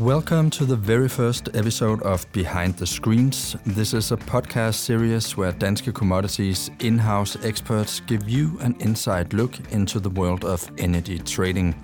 [0.00, 3.54] Welcome to the very first episode of Behind the Screens.
[3.64, 9.32] This is a podcast series where Danske Commodities in house experts give you an inside
[9.32, 11.76] look into the world of energy trading.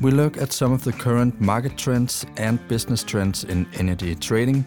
[0.00, 4.64] We look at some of the current market trends and business trends in energy trading.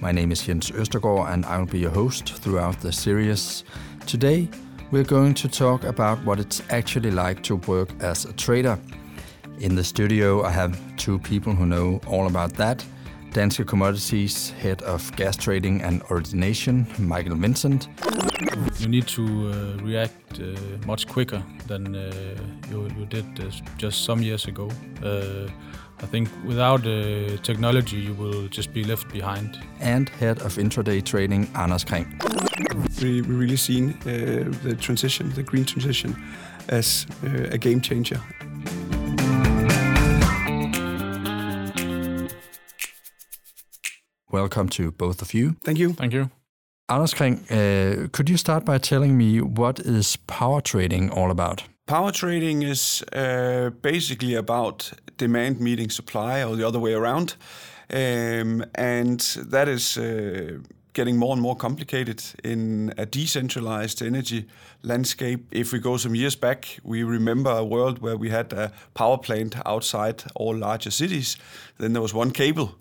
[0.00, 3.62] My name is Jens Østergaard and I will be your host throughout the series.
[4.06, 4.48] Today,
[4.90, 8.78] we're going to talk about what it's actually like to work as a trader.
[9.58, 12.84] In the studio, I have two people who know all about that.
[13.32, 17.88] Danske Commodities Head of Gas Trading and Origination, Michael Vincent.
[18.78, 20.44] You need to uh, react uh,
[20.86, 22.12] much quicker than uh,
[22.70, 24.70] you, you, did uh, just some years ago.
[25.02, 25.48] Uh,
[26.02, 29.58] I think without uh, technology, you will just be left behind.
[29.80, 32.06] And Head of Intraday Trading, Anders Kring.
[33.00, 36.14] We, we really seen the transition, the green transition,
[36.68, 38.20] as a game changer
[44.36, 45.56] Welcome to both of you.
[45.64, 45.94] Thank you.
[45.94, 46.30] Thank you.
[46.90, 51.62] Anders Kring, uh, could you start by telling me what is power trading all about?
[51.86, 57.36] Power trading is uh, basically about demand meeting supply or the other way around.
[57.90, 59.20] Um, and
[59.50, 60.58] that is uh,
[60.92, 64.44] getting more and more complicated in a decentralized energy
[64.82, 65.46] landscape.
[65.50, 69.16] If we go some years back, we remember a world where we had a power
[69.16, 71.38] plant outside all larger cities.
[71.78, 72.76] Then there was one cable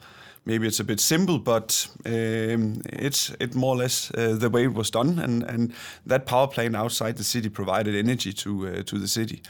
[0.45, 4.63] maybe it's a bit simple, but um, it's it more or less uh, the way
[4.63, 5.73] it was done, and and
[6.05, 9.41] that power plant outside the city provided energy to uh, to the city.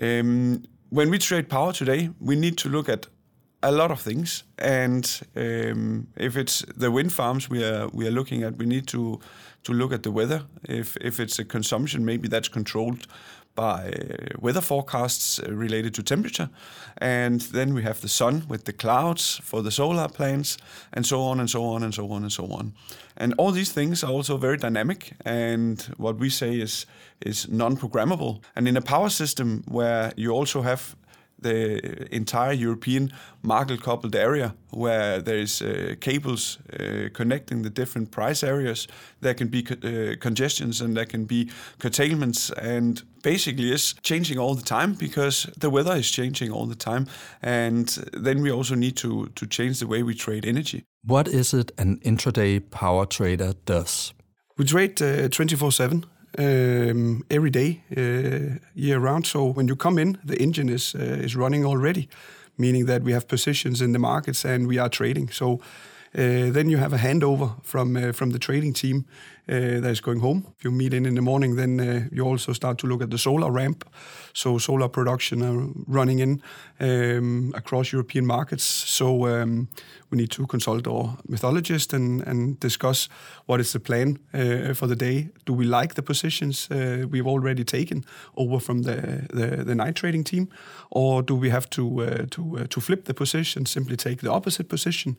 [0.00, 3.08] Um, when we trade power today, we need to look at
[3.62, 8.12] a lot of things, and um, if it's the wind farms we are we are
[8.12, 9.20] looking at, we need to
[9.64, 10.42] to look at the weather.
[10.68, 13.06] If if it's a consumption, maybe that's controlled
[13.58, 16.48] by uh, weather forecasts uh, related to temperature.
[17.00, 20.58] And then we have the sun with the clouds for the solar plants,
[20.92, 22.72] and so on and so on and so on and so on.
[23.16, 26.86] And all these things are also very dynamic, and what we say is
[27.20, 28.40] is non-programmable.
[28.54, 30.94] And in a power system where you also have
[31.40, 33.12] the entire European
[33.42, 38.88] market coupled area where there is uh, cables uh, connecting the different price areas.
[39.20, 44.38] There can be co uh, congestions and there can be curtailments, and basically is changing
[44.38, 47.06] all the time because the weather is changing all the time.
[47.42, 50.84] And then we also need to to change the way we trade energy.
[51.06, 54.14] What is it an intraday power trader does?
[54.56, 56.04] We trade uh, 24 7
[56.38, 59.26] um, every day, uh, year round.
[59.26, 62.08] So when you come in, the engine is uh, is running already,
[62.56, 65.32] meaning that we have positions in the markets and we are trading.
[65.32, 65.60] So
[66.12, 69.04] then you have a handover from uh, from the trading team
[69.48, 70.42] uh, that is going home.
[70.58, 73.10] If you meet in in the morning, then uh, you also start to look at
[73.10, 73.84] the solar ramp.
[74.32, 76.42] So solar production are running in
[76.80, 78.64] um, across European markets.
[78.64, 79.68] So um,
[80.10, 83.08] we need to consult our meteorologist and, and discuss
[83.46, 85.28] what is the plan uh, for the day.
[85.44, 88.04] Do we like the positions uh, we've already taken
[88.34, 90.48] over from the, the, the night trading team,
[90.90, 94.68] or do we have to uh, to to flip the position, simply take the opposite
[94.68, 95.16] position?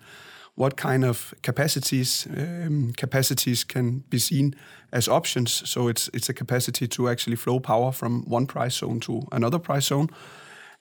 [0.55, 4.55] What kind of capacities um, capacities can be seen
[4.91, 5.69] as options.
[5.69, 9.59] So it's it's a capacity to actually flow power from one price zone to another
[9.59, 10.07] price zone,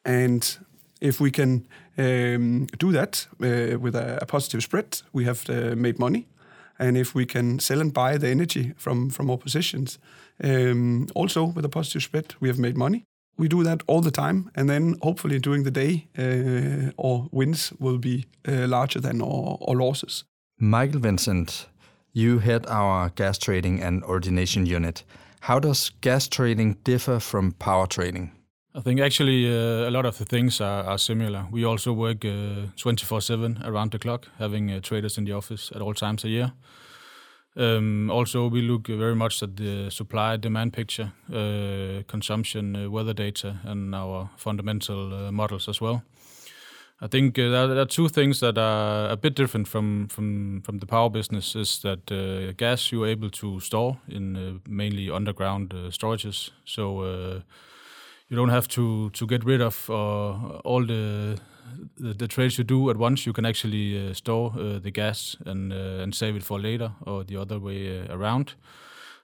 [0.04, 0.58] and
[1.00, 5.76] if we can um, do that uh, with a, a, positive spread, we have uh,
[5.76, 6.26] made money.
[6.78, 9.98] And if we can sell and buy the energy from from our positions,
[10.44, 13.07] um, also with a positive spread, we have made money
[13.38, 17.72] we do that all the time, and then hopefully during the day, uh, our wins
[17.78, 20.24] will be uh, larger than our, our, losses.
[20.58, 21.66] Michael Vincent,
[22.12, 25.04] you head our gas trading and origination unit.
[25.40, 28.32] How does gas trading differ from power trading?
[28.74, 31.46] I think actually uh, a lot of the things are, are similar.
[31.50, 35.70] We also work uh, 24 7 around the clock, having uh, traders in the office
[35.74, 36.52] at all times a year.
[37.58, 43.12] Um, also, we look very much at the supply demand picture, uh, consumption, uh, weather
[43.12, 46.04] data, and our fundamental uh, models as well.
[47.00, 50.08] I think there, are two things that are a bit different from
[50.80, 51.56] the power business.
[51.56, 52.06] Is that
[52.56, 57.04] gas you're able to store in mainly underground storages, so
[58.28, 61.38] you don't have to to get rid of all the
[61.96, 65.36] the, the, trades you do at once, you can actually uh, store uh, the gas
[65.46, 68.54] and uh, and save it for later, or the other way uh, around.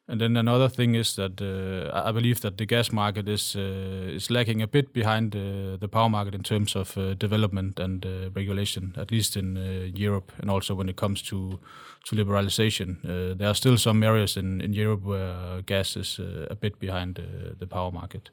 [0.06, 4.30] And then another thing is that uh, I believe that the gas market is is
[4.30, 8.04] lagging a bit behind the power market in terms of development and
[8.36, 9.56] regulation, at least in
[9.96, 11.58] Europe, and also when it comes to
[12.04, 12.96] to liberalization.
[13.38, 16.20] there are still some areas in, in Europe where gas is
[16.50, 17.18] a bit behind
[17.58, 18.30] the power market.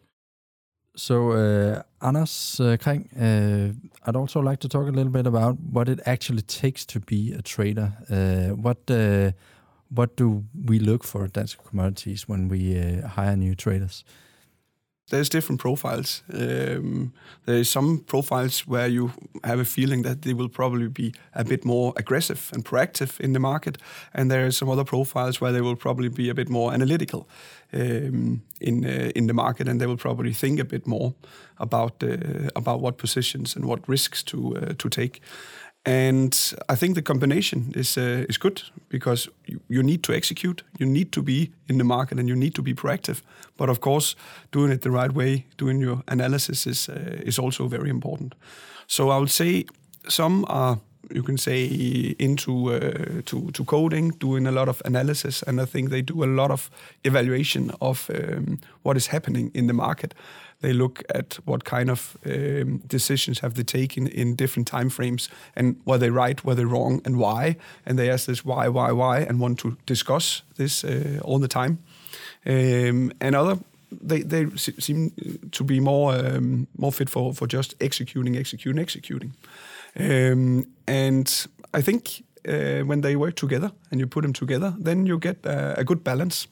[0.96, 3.72] So, uh, Anders uh, Kring, uh,
[4.06, 7.32] I'd also like to talk a little bit about what it actually takes to be
[7.32, 7.94] a trader.
[8.10, 9.32] Uh, what uh,
[9.90, 14.04] what do we look for at Danske Commodities when we uh, hire new traders?
[15.10, 16.24] There's different profiles.
[16.34, 17.14] Um,
[17.46, 19.12] there is some profiles where you
[19.44, 23.34] have a feeling that they will probably be a bit more aggressive and proactive in
[23.34, 23.78] the market,
[24.14, 27.28] and there are some other profiles where they will probably be a bit more analytical
[27.74, 31.14] um, in uh, in the market, and they will probably think a bit more
[31.58, 35.22] about uh, about what positions and what risks to uh, to take.
[35.86, 40.64] And I think the combination is uh, is good because you, you, need to execute,
[40.78, 43.22] you need to be in the market, and you need to be proactive.
[43.58, 44.16] But of course,
[44.52, 48.36] doing it the right way, doing your analysis is uh, is also very important.
[48.88, 49.66] So I would say
[50.08, 50.78] some are
[51.10, 51.66] you can say
[52.20, 56.24] into uh, to to coding, doing a lot of analysis, and I think they do
[56.24, 56.70] a lot of
[57.04, 60.14] evaluation of um, what is happening in the market.
[60.62, 65.30] They look at what kind of um, decisions have they taken in different time frames
[65.56, 67.56] and were they right, were they wrong, and why.
[67.86, 71.48] And they ask this why, why, why, and want to discuss this uh, all the
[71.48, 71.80] time.
[72.46, 73.58] Um, and other
[73.92, 75.12] they they seem
[75.52, 79.34] to be more um, more fit for for just executing, executing, executing.
[80.00, 85.06] Um, and I think uh, when they work together and you put them together, then
[85.06, 86.48] you get uh, a good balance.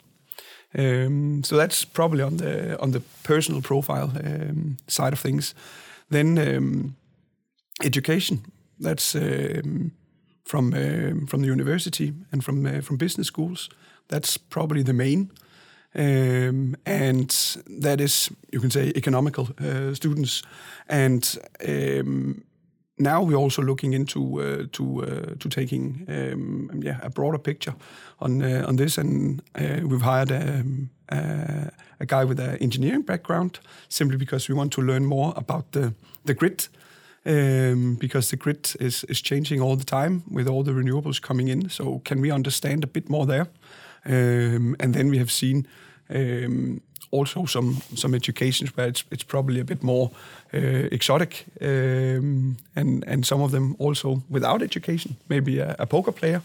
[0.78, 5.54] Um, so that's probably on the on the personal profile um, side of things.
[6.08, 6.96] Then um,
[7.84, 8.44] education.
[8.78, 9.92] That's um,
[10.44, 13.68] from um, from the university and from uh, from business schools.
[14.08, 15.30] That's probably the main.
[15.92, 20.42] Um, and that is, you can say, economical uh, students.
[20.88, 21.38] And
[21.68, 22.44] um,
[23.00, 27.74] now we're also looking into uh, to uh, to taking um, yeah a broader picture
[28.18, 29.42] on uh, on this, and
[29.82, 35.04] we've hired um, a guy with an engineering background simply because we want to learn
[35.06, 35.92] more about the
[36.24, 36.68] the grid.
[37.26, 41.48] Um, because the grid is, is changing all the time with all the renewables coming
[41.48, 41.68] in.
[41.68, 43.46] So, can we understand a bit more there?
[44.06, 45.66] Um, and then we have seen
[46.08, 46.80] um,
[47.10, 50.10] also some some educations where it's it's probably a bit more
[50.54, 56.12] uh, exotic, um, and and some of them also without education, maybe a, a poker
[56.12, 56.42] player.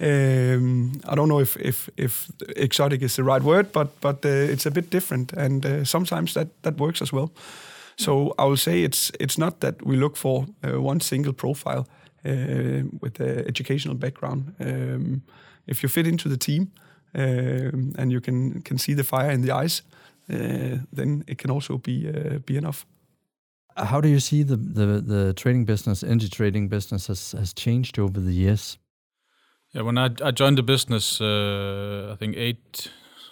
[0.00, 4.52] Um, I don't know if, if if exotic is the right word, but but uh,
[4.52, 7.30] it's a bit different, and uh, sometimes that that works as well.
[7.96, 11.86] So I will say it's it's not that we look for uh, one single profile
[12.24, 14.54] uh, with an educational background.
[14.60, 15.22] Um,
[15.66, 16.70] if you fit into the team,
[17.14, 19.82] and you can can see the fire in the eyes,
[20.32, 22.86] uh, then it can also be uh, be enough.
[23.76, 27.98] How do you see the, the, the trading business, energy trading business, has, has changed
[27.98, 28.78] over the years?
[29.72, 32.90] Yeah, when I, I joined the business, uh, I think eight,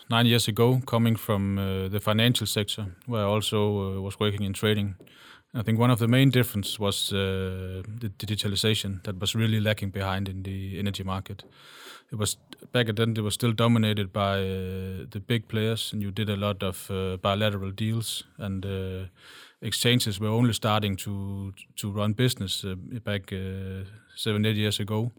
[0.09, 4.43] nine years ago, coming from uh, the financial sector, where I also uh, was working
[4.43, 4.95] in trading.
[5.53, 9.91] I think one of the main differences was uh, the digitalization that was really lacking
[9.91, 11.45] behind in the energy market
[12.13, 12.37] it was
[12.73, 16.37] back then it was still dominated by uh, the big players, and you did a
[16.37, 19.05] lot of uh, bilateral deals, and uh,
[19.63, 22.75] exchanges were only starting to to run business uh,
[23.05, 23.85] back uh,
[24.17, 25.13] seven eight years ago.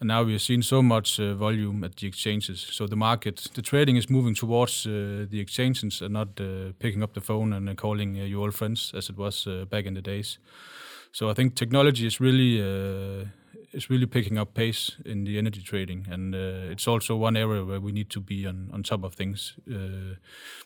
[0.00, 2.60] And now we are seeing so much uh, volume at the exchanges.
[2.70, 7.02] So the market, the trading is moving towards uh, the exchanges and not uh, picking
[7.02, 10.02] up the phone and uh, calling your old friends as it was back in the
[10.02, 10.38] days.
[11.10, 12.60] So I think technology is really
[13.72, 17.64] is really picking up pace in the energy trading, and uh, it's also one area
[17.64, 20.14] where we need to be on, on top of things uh,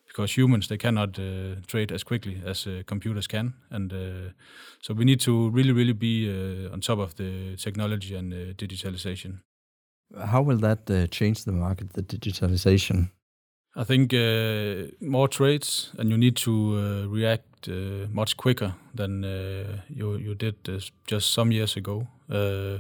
[0.07, 4.33] because humans they cannot uh, trade as quickly as uh, computers can, and uh,
[4.81, 9.41] so we need to really really be uh, on top of the technology and digitalization.
[10.27, 13.11] How will that change the market, the digitalization?
[13.75, 14.13] I think
[15.01, 17.52] more trades, and you need to react
[18.11, 19.25] much quicker than
[19.89, 20.55] you you did
[21.07, 22.07] just some years ago.
[22.31, 22.79] Uh,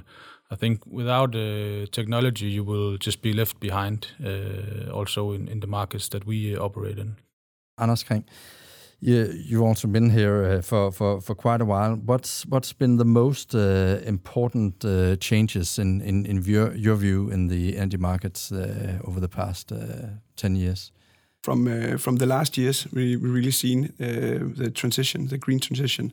[0.52, 5.60] I think without uh, technology, you will just be left behind uh, also in, in
[5.60, 7.16] the markets that we operate in.
[7.78, 8.24] Anders Kring,
[9.00, 11.96] you, you've also been here uh, for, for, for quite a while.
[11.96, 17.30] What's what's been the most uh, important uh, changes in, in, in your, your view
[17.30, 18.52] in the energy markets
[19.04, 19.72] over the past
[20.36, 20.92] 10 years?
[21.42, 26.12] From from the last years, we really seen the transition, the green transition,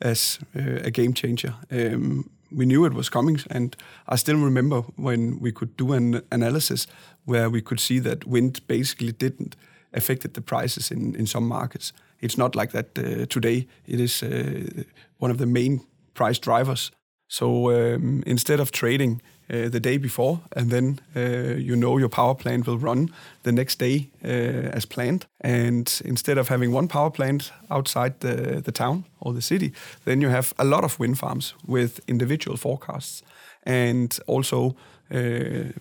[0.00, 1.54] as a game changer.
[1.70, 3.76] Um, we knew it was coming, and
[4.08, 6.86] I still remember when we could do an analysis
[7.24, 9.56] where we could see that wind basically didn't
[9.92, 11.92] affected the prices in, in some markets.
[12.20, 13.66] It's not like that uh, today.
[13.86, 14.84] It is uh,
[15.18, 15.80] one of the main
[16.14, 16.90] price drivers.
[17.28, 22.08] So um, instead of trading uh, the day before, and then uh, you know your
[22.08, 23.10] power plant will run
[23.42, 25.26] the next day uh, as planned.
[25.40, 29.72] And instead of having one power plant outside the, the town or the city,
[30.04, 33.22] then you have a lot of wind farms with individual forecasts
[33.62, 34.76] and also
[35.14, 35.72] uh,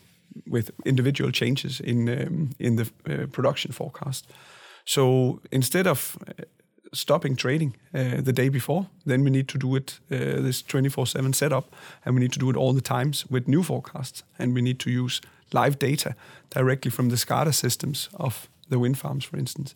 [0.47, 4.25] with individual changes in um, in the uh, production forecast.
[4.85, 6.17] So instead of
[6.93, 11.33] stopping trading uh, the day before, then we need to do it uh, this 24/7
[11.33, 14.61] setup, and we need to do it all the times with new forecasts, and we
[14.61, 15.21] need to use
[15.53, 16.15] live data
[16.49, 19.75] directly from the SCADA systems of the wind farms, for instance,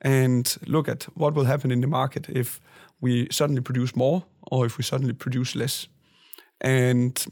[0.00, 2.60] and look at what will happen in the market if
[3.00, 5.88] we suddenly produce more or if we suddenly produce less,
[6.60, 7.26] and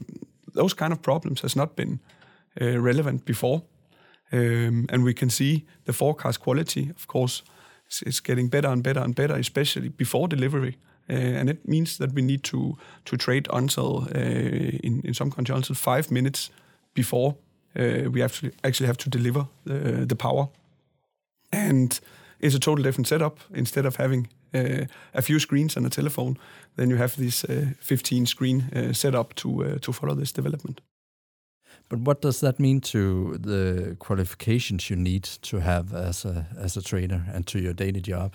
[0.53, 1.99] those kind of problems has not been
[2.61, 3.61] uh, relevant before.
[4.31, 7.43] Um, and we can see the forecast quality, of course,
[8.01, 10.77] is getting better and better and better, especially before delivery.
[11.09, 15.31] Uh, and it means that we need to to trade until uh, in in some
[15.31, 16.51] countries until five minutes
[16.93, 17.35] before
[17.79, 20.47] uh, we actually actually have to deliver the, the power.
[21.51, 21.99] And
[22.39, 23.39] it's a total different setup.
[23.53, 26.37] Instead of having uh, a few screens and a telephone,
[26.75, 30.81] then you have this uh, 15 screen uh, setup to to follow this development.
[31.93, 36.75] But what does that mean to the qualifications you need to have as a as
[36.75, 38.33] a trader and to your daily job?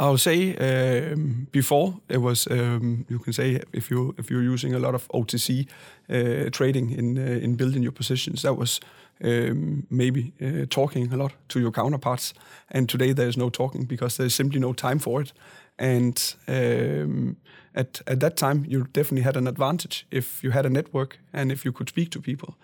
[0.00, 4.74] I'll say um, before it was um, you can say if you if you're using
[4.74, 5.68] a lot of OTC
[6.08, 8.80] uh, trading in uh, in building your positions that was
[9.22, 12.34] um, maybe uh, talking a lot to your counterparts
[12.68, 15.32] and today there's no talking because there's simply no time for it
[15.80, 17.36] and um,
[17.74, 21.50] at at that time you definitely had an advantage if you had a network and
[21.50, 22.54] if you could speak to people.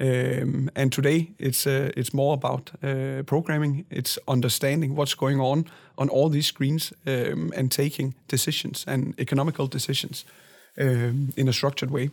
[0.00, 3.84] Um, and today it's uh, it's more about uh, programming.
[3.90, 5.64] It's understanding what's going on
[5.94, 10.24] on all these screens um, and taking decisions and economical decisions
[10.80, 12.10] um, in a structured way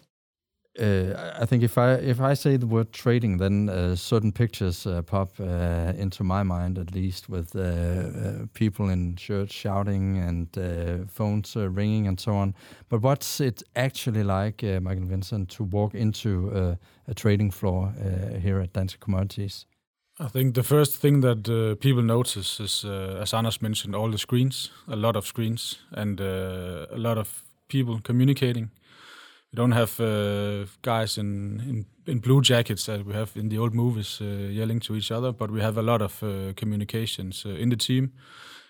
[0.80, 4.86] uh, I think if I if I say the word trading, then uh, certain pictures
[4.86, 10.18] uh, pop uh, into my mind, at least with uh, uh, people in shirts shouting
[10.18, 12.54] and phones ringing and so on.
[12.90, 17.94] But what's it actually like, Michael Vincent, to walk into a trading floor
[18.42, 19.66] here at Danske Commodities?
[20.20, 24.72] I think the first thing that people notice is, as Anders mentioned, all the screens,
[24.88, 28.72] a lot of screens, and a lot of people communicating
[29.52, 33.58] we don't have uh, guys in, in, in blue jackets that we have in the
[33.58, 37.46] old movies uh, yelling to each other, but we have a lot of uh, communications
[37.46, 38.14] uh, in the team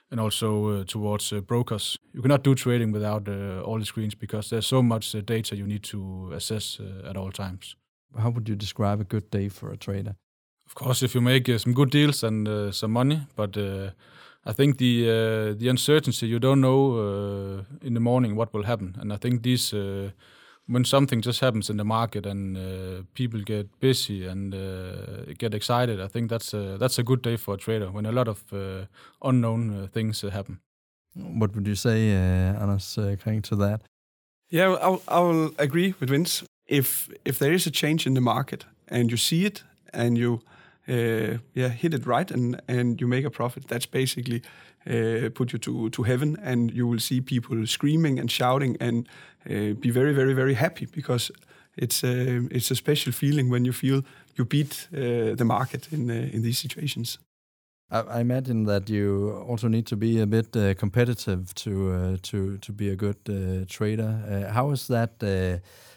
[0.09, 1.98] and also uh, towards uh, brokers.
[2.13, 5.83] You cannot do trading without all the screens because there's so much data you need
[5.83, 7.75] to assess at all times.
[8.17, 10.15] How would you describe a good day for a trader?
[10.65, 13.55] Of course, if you make some good deals and some money, but
[14.45, 19.13] I think the the uncertainty you don't know in the morning what will happen, and
[19.13, 19.74] I think these
[20.69, 25.53] when something just happens in the market and uh, people get busy and uh, get
[25.53, 28.27] excited, I think that's a, that's a good day for a trader when a lot
[28.27, 28.85] of uh,
[29.23, 30.59] unknown uh, things uh, happen.
[31.15, 33.81] What would you say, uh, Anders, uh, to that?
[34.49, 36.43] Yeah, I'll, I'll agree with Vince.
[36.67, 40.41] If if there is a change in the market and you see it and you
[40.88, 44.41] yeah hit it right and and you make a profit, that's basically
[44.88, 49.07] uh, put you to, to heaven, and you will see people screaming and shouting and
[49.46, 51.31] uh, be very, very, very happy because
[51.77, 54.03] it's a, uh, it's a special feeling when you feel
[54.36, 57.19] you beat uh, the market in, uh, in these situations.
[57.91, 62.72] I, imagine that you also need to be a bit uh, competitive to to to
[62.72, 63.17] be a good
[63.67, 64.50] trader.
[64.53, 65.24] how is that?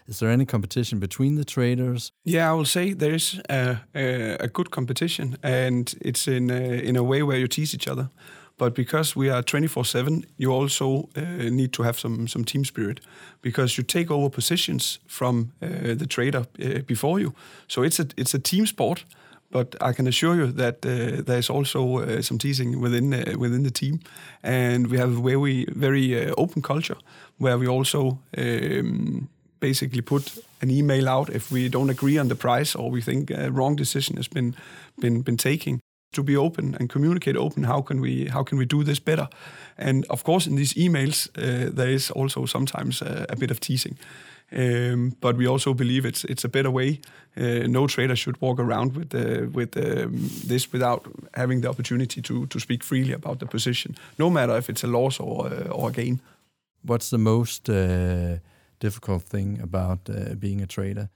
[0.06, 2.12] Is there any competition between the traders?
[2.24, 6.88] Yeah, I will say there is a, a, a good competition, and it's in a,
[6.88, 8.10] in a way where you tease each other.
[8.58, 13.00] But because we are 24/7, you also uh, need to have some some team spirit,
[13.40, 17.32] because you take over positions from uh, the trader uh, before you.
[17.66, 19.04] So it's a it's a team sport.
[19.50, 23.62] But I can assure you that uh, there is also uh, some teasing within within
[23.62, 24.00] the team,
[24.42, 26.96] and we have a very very open culture
[27.38, 29.28] where we also um,
[29.60, 33.30] basically put an email out if we don't agree on the price or we think
[33.30, 34.54] a wrong decision has been
[35.00, 35.80] been been taken
[36.12, 39.28] to be open and communicate open how can we how can we do this better?
[39.76, 43.58] And of course in these emails uh, there is also sometimes a, a bit of
[43.58, 43.96] teasing.
[44.54, 47.00] Um, but we also believe it's it's a better way.
[47.36, 52.20] Uh, no trader should walk around with uh, with um, this without having the opportunity
[52.20, 55.70] to to speak freely about the position no matter if it's a loss or uh,
[55.70, 56.20] or a gain.
[56.82, 58.38] What's the most uh,
[58.78, 61.08] difficult thing about uh, being a trader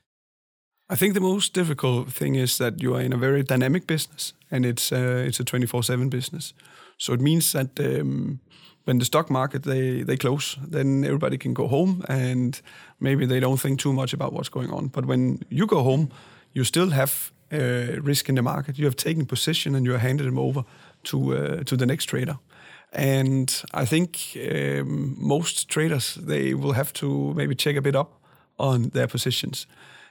[0.88, 4.34] I think the most difficult thing is that you are in a very dynamic business,
[4.50, 6.54] and it's uh, it's a twenty four seven business.
[6.96, 8.38] So it means that um,
[8.84, 12.62] when the stock market they they close, then everybody can go home and
[12.98, 14.88] maybe they don't think too much about what's going on.
[14.88, 16.08] But when you go home,
[16.52, 18.78] you still have uh, risk in the market.
[18.78, 20.64] You have taken position and you have handed them over
[21.02, 22.38] to uh, to the next trader.
[22.92, 28.08] And I think um, most traders they will have to maybe check a bit up
[28.56, 29.66] on their positions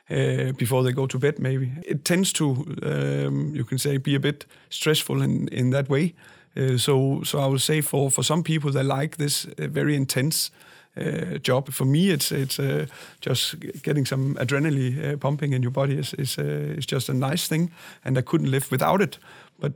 [0.09, 1.39] uh, before they go to bed.
[1.39, 5.89] Maybe it tends to um, you can say be a bit stressful in in that
[5.89, 6.13] way.
[6.57, 9.95] Uh, so so I will say for for some people they like this uh, very
[9.95, 10.51] intense.
[10.97, 12.85] Uh, job for me, it's it's uh,
[13.19, 17.13] just getting some adrenaline uh, pumping in your body is is, uh, is just a
[17.13, 17.71] nice thing,
[18.03, 19.19] and I couldn't live without it.
[19.59, 19.73] But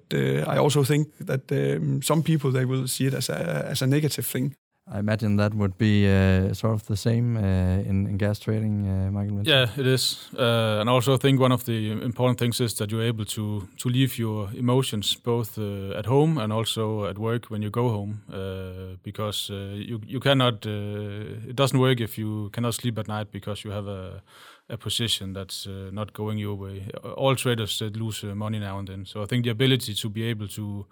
[0.48, 3.86] I also think that um, some people they will see it as a as a
[3.86, 4.56] negative thing.
[4.92, 7.42] I imagine that would be uh, sort of the same uh,
[7.90, 9.42] in, in, gas trading, uh, Michael.
[9.44, 12.90] Yeah, it is, uh, and also I think one of the important things is that
[12.92, 17.52] you're able to to leave your emotions both uh, at home and also at work
[17.52, 20.66] when you go home, uh, because you you cannot.
[20.66, 24.22] it doesn't work if you cannot sleep at night because you have a
[24.70, 26.88] a position that's not going your way.
[27.16, 30.48] All traders lose money now and then, so I think the ability to be able
[30.48, 30.86] to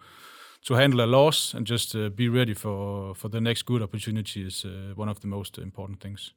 [0.68, 4.46] to handle a loss and just uh, be ready for for the next good opportunity
[4.46, 6.34] is uh, one of the most important things.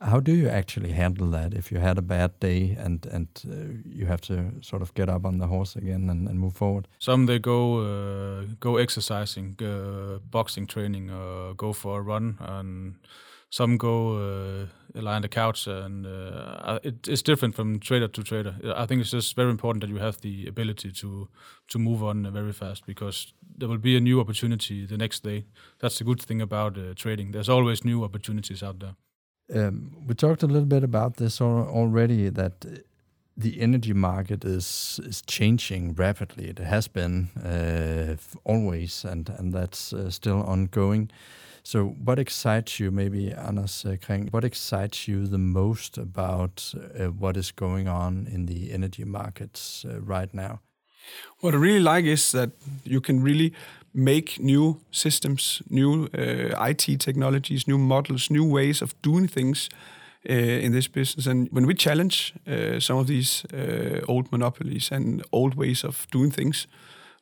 [0.00, 3.52] How do you actually handle that if you had a bad day and and uh,
[3.98, 6.88] you have to sort of get up on the horse again and, and move forward?
[6.98, 12.94] Some they go uh, go exercising, uh, boxing training, or go for a run, and
[13.52, 18.22] some go uh, lie on the couch, and uh, it, it's different from trader to
[18.22, 18.54] trader.
[18.74, 21.28] I think it's just very important that you have the ability to
[21.68, 25.44] to move on very fast because there will be a new opportunity the next day.
[25.80, 27.32] That's the good thing about uh, trading.
[27.32, 28.94] There's always new opportunities out there.
[29.54, 32.30] Um, we talked a little bit about this already.
[32.30, 32.64] That
[33.36, 36.48] the energy market is is changing rapidly.
[36.48, 41.10] It has been uh, always, and and that's uh, still ongoing.
[41.64, 47.06] So, what excites you, maybe Anders uh, Kring, what excites you the most about uh,
[47.06, 50.60] what is going on in the energy markets uh, right now?
[51.40, 52.50] What I really like is that
[52.84, 53.52] you can really
[53.94, 59.68] make new systems, new uh, IT technologies, new models, new ways of doing things
[60.28, 61.26] uh, in this business.
[61.26, 63.44] And when we challenge uh, some of these
[64.08, 66.66] old monopolies and old ways of doing things,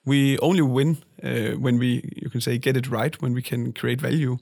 [0.04, 3.72] we only win uh, when we, you can say, get it right, when we can
[3.72, 4.38] create value.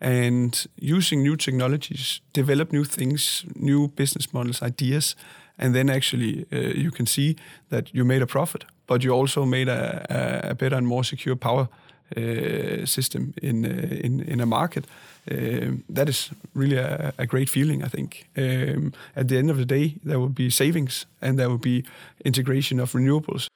[0.00, 5.16] And using new technologies, develop new things, new business models, ideas,
[5.56, 7.36] and then actually uh, you can see
[7.68, 11.36] that you made a profit, but you also made a, a better and more secure
[11.36, 11.68] power
[12.16, 14.86] uh, system in, uh, in in a market.
[15.30, 18.26] Uh, that is really a, a, great feeling, I think.
[18.36, 21.84] Um, at the end of the day, there will be savings and there will be
[22.24, 23.48] integration of renewables.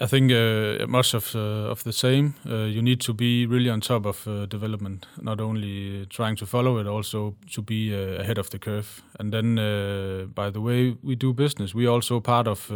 [0.00, 2.34] I think uh, much of uh, of the same.
[2.48, 6.46] Uh, you need to be really on top of uh, development, not only trying to
[6.46, 9.02] follow it, also to be uh, ahead of the curve.
[9.18, 12.70] And then, uh, by the way we do business, we are also part of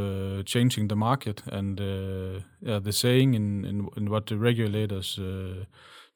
[0.45, 1.81] changing the market and
[2.61, 5.21] yeah, the saying in, in, in what the regulators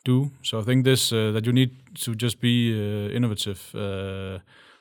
[0.04, 0.30] do.
[0.42, 1.70] So I think this that you need
[2.04, 2.72] to just be
[3.14, 3.60] innovative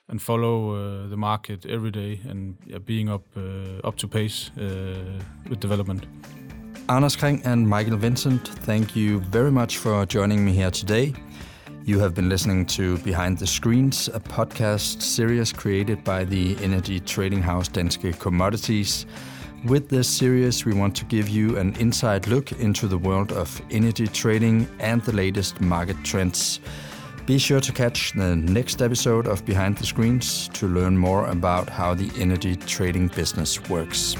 [0.07, 4.51] and follow uh, the market every day and yeah, being up uh, up to pace
[4.57, 4.61] uh,
[5.49, 6.05] with development.
[6.87, 11.13] Anders Kring and Michael Vincent, thank you very much for joining me here today.
[11.83, 16.99] You have been listening to Behind the Screens, a podcast series created by the energy
[16.99, 19.05] trading house Danske Commodities.
[19.65, 23.61] With this series, we want to give you an inside look into the world of
[23.71, 26.59] energy trading and the latest market trends.
[27.25, 31.67] Be sure to catch the next episode of Behind the Screens to learn more about
[31.67, 34.15] how the energy trading business works.